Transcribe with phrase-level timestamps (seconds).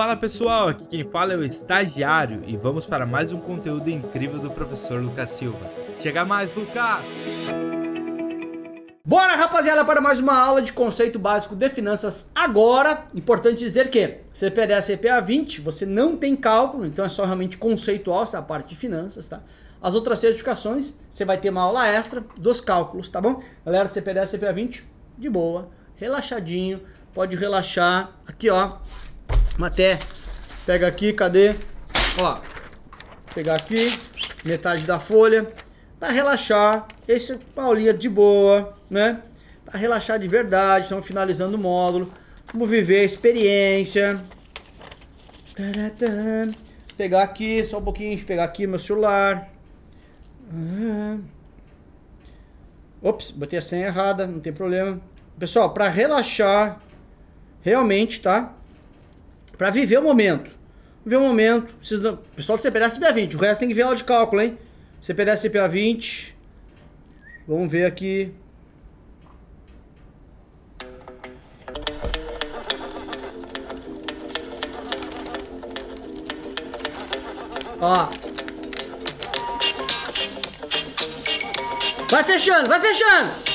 [0.00, 4.38] Fala pessoal, aqui quem fala é o estagiário e vamos para mais um conteúdo incrível
[4.38, 5.70] do professor Lucas Silva.
[6.00, 7.04] Chega mais, Lucas!
[9.04, 13.04] Bora, rapaziada, para mais uma aula de conceito básico de finanças agora.
[13.14, 18.22] Importante dizer que CPDA CPA 20, você não tem cálculo, então é só realmente conceitual
[18.22, 19.42] essa parte de finanças, tá?
[19.82, 23.42] As outras certificações, você vai ter uma aula extra dos cálculos, tá bom?
[23.66, 24.82] Galera do CPDA CPA 20,
[25.18, 26.80] de boa, relaxadinho,
[27.12, 28.12] pode relaxar.
[28.26, 28.78] Aqui, ó,
[29.66, 29.98] até
[30.66, 31.54] pega aqui, cadê?
[32.20, 32.40] Ó,
[33.34, 33.92] pegar aqui,
[34.44, 35.52] metade da folha,
[35.98, 36.86] para relaxar.
[37.06, 39.22] Esse é aulinha de boa, né?
[39.64, 42.12] Para relaxar de verdade, estamos finalizando o módulo.
[42.52, 44.20] Vamos viver a experiência.
[46.96, 49.48] Pegar aqui, só um pouquinho, pegar aqui meu celular.
[53.02, 55.00] Ops, botei a senha errada, não tem problema.
[55.38, 56.80] Pessoal, para relaxar,
[57.62, 58.54] realmente, tá?
[59.60, 60.50] Para viver o momento.
[61.04, 61.74] Viver o momento.
[61.82, 62.16] Vocês não...
[62.16, 64.58] Pessoal do CPDA CPA 20, o resto tem que ver aula de cálculo, hein?
[65.02, 66.34] CPDA CPA 20.
[67.46, 68.32] Vamos ver aqui.
[77.82, 78.08] Ó.
[82.08, 83.49] Vai fechando, vai fechando.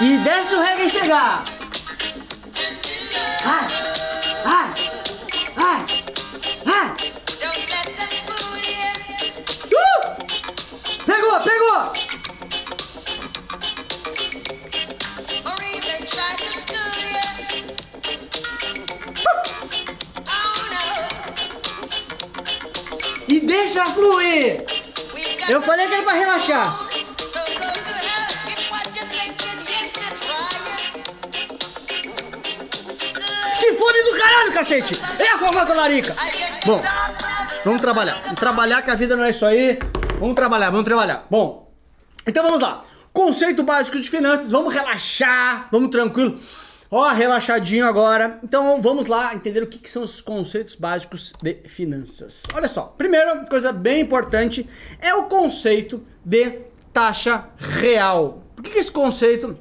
[0.00, 1.44] E desce o reggae chegar.
[3.44, 3.68] Ai,
[4.44, 4.74] ai,
[5.56, 5.84] ai,
[6.66, 6.96] ai.
[9.72, 10.00] Uh!
[11.06, 11.92] Pegou, pegou.
[23.28, 24.64] E deixa fluir.
[25.48, 26.83] Eu falei que era pra relaxar.
[34.54, 35.00] Cacete!
[35.18, 36.14] É a forma da larica!
[36.64, 36.80] Bom,
[37.64, 38.20] vamos trabalhar.
[38.22, 39.78] Vamos trabalhar que a vida não é isso aí.
[40.20, 41.26] Vamos trabalhar, vamos trabalhar.
[41.28, 41.72] Bom,
[42.26, 42.82] então vamos lá.
[43.12, 46.38] Conceito básico de finanças, vamos relaxar, vamos tranquilo.
[46.90, 48.38] Ó, relaxadinho agora.
[48.42, 52.44] Então vamos lá entender o que, que, são os conceitos básicos de finanças.
[52.54, 54.68] Olha só, primeira coisa bem importante
[55.00, 56.60] é o conceito de
[56.92, 58.44] taxa real.
[58.54, 59.58] Por que, que esse conceito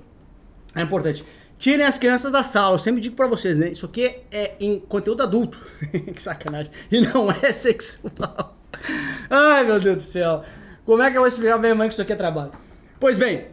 [0.76, 1.26] é importante?
[1.64, 2.76] Tirem as crianças da sala.
[2.76, 3.70] Eu sempre digo para vocês, né?
[3.70, 5.58] Isso aqui é em conteúdo adulto.
[6.14, 6.70] que sacanagem.
[6.92, 8.58] E não é sexual.
[9.30, 10.44] Ai, meu Deus do céu.
[10.86, 12.52] Como é que eu vou explicar pra minha mãe que isso aqui é trabalho?
[13.00, 13.48] Pois bem,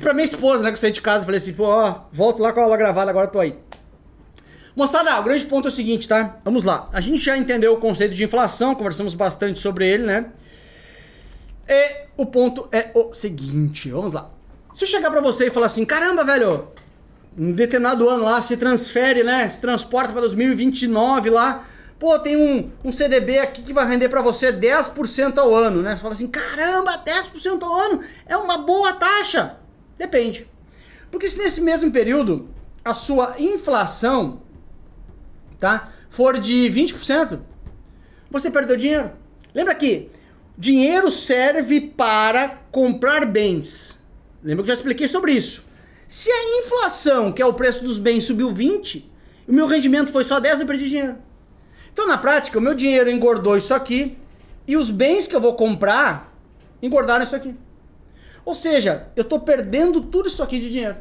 [0.00, 0.68] pra minha esposa, né?
[0.68, 3.10] Que eu saí de casa, falei assim, pô, ó, volto lá com a aula gravada,
[3.10, 3.58] agora tô aí.
[4.76, 6.38] Moçada, o grande ponto é o seguinte, tá?
[6.44, 6.88] Vamos lá.
[6.92, 10.26] A gente já entendeu o conceito de inflação, conversamos bastante sobre ele, né?
[11.68, 14.30] E o ponto é o seguinte, vamos lá.
[14.72, 16.68] Se eu chegar pra você e falar assim, caramba, velho,
[17.38, 19.48] um determinado ano lá se transfere, né?
[19.48, 21.64] Se transporta para 2029 lá.
[21.98, 25.94] Pô, tem um, um CDB aqui que vai render para você 10% ao ano, né?
[25.94, 29.56] Você fala assim, caramba, 10% ao ano é uma boa taxa.
[29.96, 30.48] Depende.
[31.10, 32.48] Porque se nesse mesmo período
[32.84, 34.42] a sua inflação,
[35.58, 37.40] tá, for de 20%,
[38.30, 39.12] você perdeu dinheiro.
[39.54, 40.10] Lembra que
[40.56, 43.98] dinheiro serve para comprar bens.
[44.42, 45.67] Lembra que eu já expliquei sobre isso.
[46.08, 49.12] Se a inflação, que é o preço dos bens, subiu 20,
[49.46, 51.16] o meu rendimento foi só 10, eu perdi dinheiro.
[51.92, 54.16] Então, na prática, o meu dinheiro engordou isso aqui
[54.66, 56.34] e os bens que eu vou comprar
[56.80, 57.54] engordaram isso aqui.
[58.42, 60.96] Ou seja, eu estou perdendo tudo isso aqui de dinheiro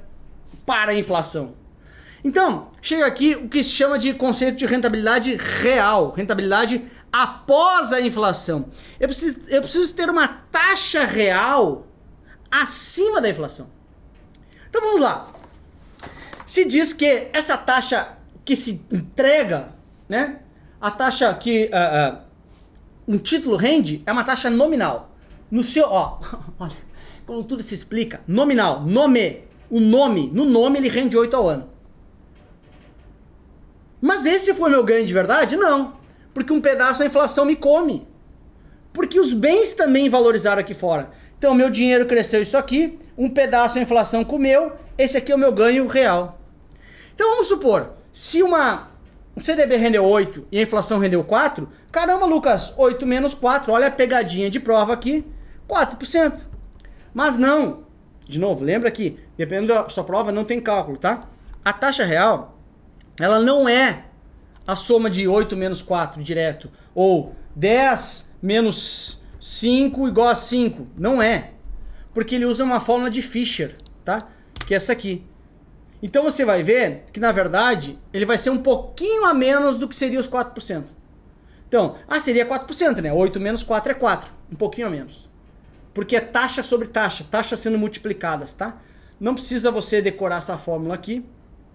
[0.66, 1.56] para a inflação.
[2.22, 8.02] Então, chega aqui o que se chama de conceito de rentabilidade real, rentabilidade após a
[8.02, 8.66] inflação.
[9.00, 11.88] Eu preciso, eu preciso ter uma taxa real
[12.52, 13.77] acima da inflação.
[14.70, 15.32] Então vamos lá.
[16.46, 19.70] Se diz que essa taxa que se entrega,
[20.08, 20.40] né?
[20.80, 22.22] A taxa que uh, uh,
[23.08, 25.16] um título rende é uma taxa nominal.
[25.50, 26.20] No seu, ó,
[26.60, 26.76] olha,
[27.26, 31.70] como tudo se explica, nominal, nome, o nome, no nome ele rende 8 ao ano.
[34.02, 35.56] Mas esse foi meu ganho de verdade?
[35.56, 35.98] Não.
[36.34, 38.08] Porque um pedaço a inflação me come.
[38.94, 41.12] Porque os bens também valorizaram aqui fora.
[41.38, 45.40] Então, meu dinheiro cresceu isso aqui, um pedaço a inflação comeu, esse aqui é o
[45.40, 46.40] meu ganho real.
[47.14, 48.90] Então, vamos supor, se uma
[49.38, 53.86] um CDB rendeu 8 e a inflação rendeu 4, caramba, Lucas, 8 menos 4, olha
[53.86, 55.24] a pegadinha de prova aqui,
[55.70, 56.40] 4%.
[57.14, 57.84] Mas não,
[58.26, 61.22] de novo, lembra que, dependendo da sua prova, não tem cálculo, tá?
[61.64, 62.58] A taxa real,
[63.20, 64.06] ela não é
[64.66, 70.88] a soma de 8 menos 4 direto, ou 10 menos 5 igual a 5.
[70.98, 71.52] Não é.
[72.14, 74.28] Porque ele usa uma fórmula de Fischer, tá?
[74.66, 75.24] Que é essa aqui.
[76.02, 79.88] Então você vai ver que, na verdade, ele vai ser um pouquinho a menos do
[79.88, 80.86] que seria os 4%.
[81.68, 83.12] Então, ah, seria 4%, né?
[83.12, 84.32] 8 menos 4 é 4.
[84.52, 85.30] Um pouquinho a menos.
[85.94, 88.80] Porque é taxa sobre taxa, taxa sendo multiplicadas, tá?
[89.20, 91.26] Não precisa você decorar essa fórmula aqui,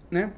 [0.09, 0.31] né?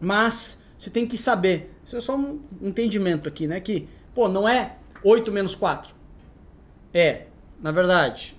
[0.00, 1.74] Mas você tem que saber.
[1.84, 3.58] Isso é só um entendimento aqui, né?
[3.58, 5.94] Que, pô, não é 8 menos 4.
[6.92, 7.26] É,
[7.60, 8.36] na verdade,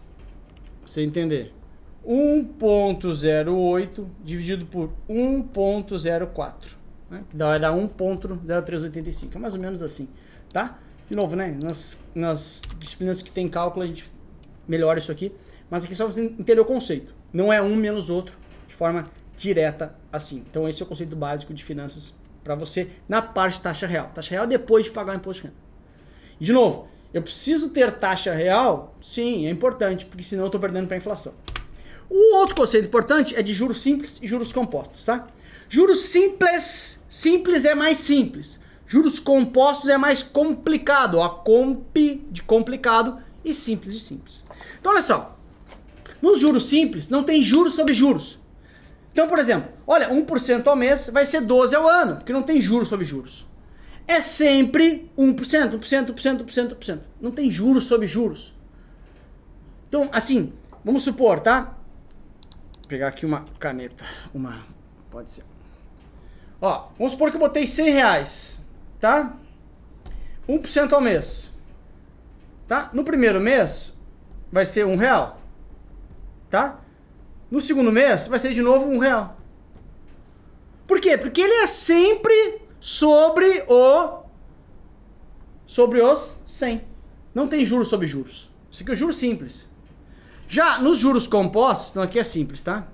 [0.86, 1.54] você entender.
[2.06, 6.76] 1.08 dividido por 1.04,
[7.10, 7.24] né?
[7.30, 10.10] que vai dar 1.0385, é mais ou menos assim,
[10.52, 10.80] tá?
[11.08, 11.56] De novo, né?
[11.62, 14.12] Nas, nas disciplinas que tem cálculo a gente
[14.68, 15.32] melhora isso aqui,
[15.70, 17.14] mas aqui só você entender o conceito.
[17.32, 18.36] Não é um menos outro
[18.68, 20.44] de forma direta assim.
[20.50, 24.10] Então esse é o conceito básico de finanças para você na parte de taxa real.
[24.14, 25.60] Taxa real depois de pagar o imposto de renda.
[26.40, 28.96] E de novo, eu preciso ter taxa real?
[29.02, 31.34] Sim, é importante, porque senão eu estou perdendo para a inflação.
[32.10, 35.28] O outro conceito importante é de juros simples e juros compostos, tá?
[35.70, 38.60] Juros simples, simples é mais simples.
[38.86, 41.96] Juros compostos é mais complicado, a comp
[42.30, 44.44] de complicado e simples de simples.
[44.80, 45.38] Então olha só,
[46.22, 48.40] nos juros simples não tem juros sobre juros.
[49.14, 52.62] Então, por exemplo, olha, 1% ao mês vai ser 12 ao ano, porque não tem
[52.62, 53.46] juros sobre juros.
[54.08, 57.00] É sempre 1%, 1%, 1%, 1%, 1%.
[57.20, 58.54] Não tem juros sobre juros.
[59.88, 60.54] Então, assim,
[60.84, 61.78] vamos supor, tá?
[62.92, 64.04] pegar aqui uma caneta.
[64.34, 64.66] Uma.
[65.10, 65.46] Pode ser.
[66.60, 68.62] Ó, vamos supor que eu botei 100 reais.
[69.00, 69.38] Tá?
[70.46, 71.50] 1% ao mês.
[72.68, 72.90] Tá?
[72.92, 73.94] No primeiro mês
[74.52, 75.40] vai ser um real.
[76.50, 76.82] Tá?
[77.50, 79.38] No segundo mês vai ser de novo um real.
[80.86, 81.18] Por quê?
[81.18, 84.24] Porque ele é sempre sobre o
[85.66, 86.84] sobre os 100.
[87.34, 88.52] Não tem juros sobre juros.
[88.70, 89.70] Isso aqui é juros simples.
[90.48, 92.88] Já nos juros compostos, então aqui é simples, tá?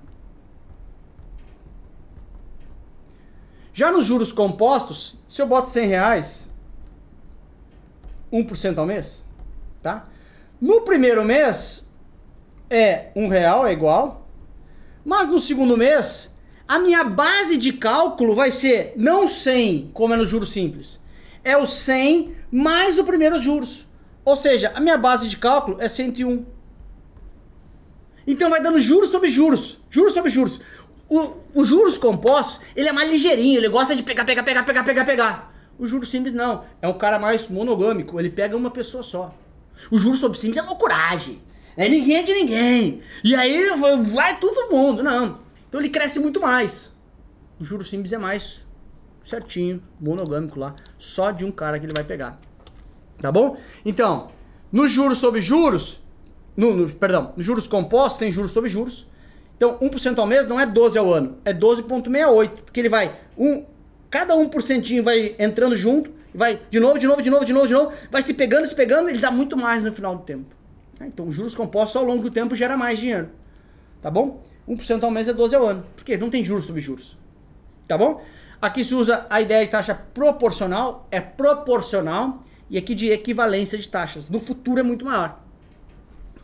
[3.72, 6.48] Já nos juros compostos, se eu boto 100 reais,
[8.32, 9.24] 1% ao mês,
[9.82, 10.06] tá?
[10.60, 11.88] No primeiro mês,
[12.68, 14.28] é um real, é igual.
[15.04, 16.36] Mas no segundo mês,
[16.68, 21.00] a minha base de cálculo vai ser não 100, como é no juros simples.
[21.42, 23.88] É o 100 mais o primeiro juros.
[24.22, 26.44] Ou seja, a minha base de cálculo é 101.
[28.26, 29.78] Então vai dando juros sobre juros.
[29.88, 30.60] Juros sobre juros.
[31.08, 34.84] O, os juros compostos, ele é mais ligeirinho, ele gosta de pegar, pegar, pegar, pegar,
[34.84, 35.54] pegar, pegar.
[35.78, 36.64] O juros simples não.
[36.82, 39.34] É um cara mais monogâmico, ele pega uma pessoa só.
[39.90, 41.40] O juros sobre simples é loucuragem.
[41.78, 43.00] É ninguém é de ninguém.
[43.24, 43.70] E aí
[44.10, 45.02] vai todo mundo.
[45.02, 45.47] Não.
[45.68, 46.96] Então ele cresce muito mais.
[47.60, 48.66] O juros simples é mais
[49.24, 50.74] certinho, monogâmico lá.
[50.96, 52.40] Só de um cara que ele vai pegar.
[53.20, 53.56] Tá bom?
[53.84, 54.30] Então,
[54.72, 56.00] no juros sobre juros,
[56.56, 59.06] no, no, perdão, nos juros compostos tem juros sobre juros.
[59.56, 62.50] Então, 1% ao mês não é 12 ao ano, é 12,68.
[62.64, 63.18] Porque ele vai.
[63.36, 63.64] Um,
[64.08, 67.74] cada 1% vai entrando junto, vai de novo, de novo, de novo, de novo, de
[67.74, 70.54] novo, vai se pegando, se pegando, ele dá muito mais no final do tempo.
[71.00, 73.30] Então, juros compostos ao longo do tempo gera mais dinheiro.
[74.00, 74.42] Tá bom?
[74.68, 75.84] 1% ao mês é 12 ao ano.
[75.96, 77.16] Porque não tem juros sobre juros.
[77.86, 78.22] Tá bom?
[78.60, 83.88] Aqui se usa a ideia de taxa proporcional, é proporcional, e aqui de equivalência de
[83.88, 84.28] taxas.
[84.28, 85.38] No futuro é muito maior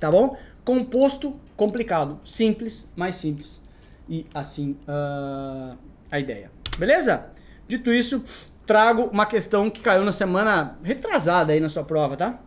[0.05, 0.37] tá bom?
[0.63, 3.63] Composto complicado, simples, mais simples.
[4.07, 5.77] E assim uh,
[6.11, 6.51] a ideia.
[6.77, 7.27] Beleza?
[7.67, 8.23] Dito isso,
[8.67, 12.39] trago uma questão que caiu na semana retrasada aí na sua prova, tá?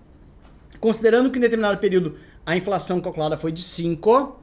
[0.79, 4.39] Considerando que em determinado período a inflação calculada foi de 5,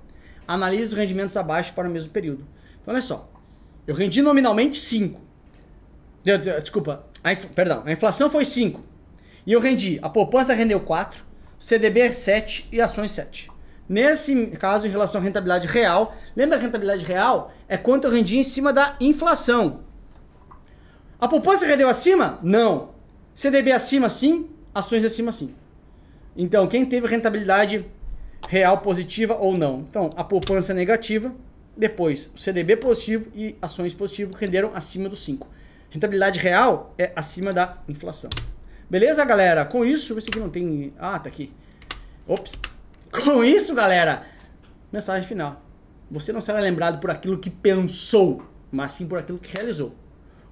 [0.46, 2.46] analise os rendimentos abaixo para o mesmo período.
[2.80, 3.30] Então, olha só.
[3.86, 5.20] Eu rendi nominalmente 5.
[6.62, 8.82] Desculpa, a perdão, a inflação foi 5.
[9.46, 11.22] E eu rendi, a poupança rendeu 4,
[11.58, 13.50] CDB é 7 e ações 7.
[13.86, 18.38] Nesse caso, em relação à rentabilidade real, lembra a rentabilidade real é quanto eu rendi
[18.38, 19.80] em cima da inflação.
[21.20, 22.38] A poupança rendeu acima?
[22.42, 22.94] Não.
[23.34, 25.54] CDB acima sim, ações acima sim.
[26.34, 27.84] Então, quem teve rentabilidade
[28.48, 29.80] real positiva ou não?
[29.80, 31.34] Então, a poupança negativa,
[31.76, 35.48] depois o CDB positivo e ações positivo renderam acima dos 5.
[35.90, 38.30] Rentabilidade real é acima da inflação.
[38.88, 39.64] Beleza, galera?
[39.64, 40.92] Com isso, esse aqui não tem.
[40.98, 41.52] Ah, tá aqui.
[42.26, 42.58] Ops.
[43.10, 44.26] Com isso, galera,
[44.92, 45.62] mensagem final.
[46.10, 49.94] Você não será lembrado por aquilo que pensou, mas sim por aquilo que realizou.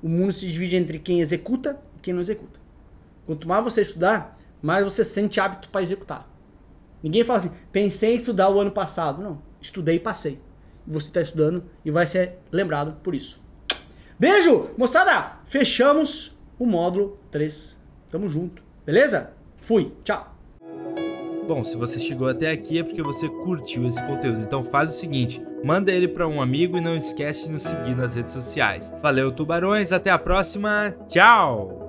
[0.02, 2.58] O mundo se divide entre quem executa e quem não executa.
[3.26, 6.28] Quanto mais você estudar, mais você sente hábito para executar.
[7.02, 9.22] Ninguém fala assim, pensei em estudar o ano passado.
[9.22, 10.38] Não, estudei e passei.
[10.86, 13.40] Você está estudando e vai ser lembrado por isso.
[14.18, 15.40] Beijo, moçada!
[15.44, 17.80] Fechamos o módulo 3
[18.10, 18.62] Tamo junto.
[18.84, 19.30] Beleza?
[19.62, 19.92] Fui.
[20.04, 20.36] Tchau.
[21.48, 24.40] Bom, se você chegou até aqui é porque você curtiu esse conteúdo.
[24.40, 27.96] Então faz o seguinte, manda ele para um amigo e não esquece de nos seguir
[27.96, 28.94] nas redes sociais.
[29.02, 30.94] Valeu, tubarões, até a próxima.
[31.08, 31.81] Tchau.